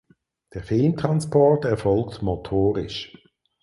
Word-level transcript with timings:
Der 0.55 0.63
Filmtransport 0.63 1.63
erfolgt 1.63 2.23
motorisch. 2.23 3.13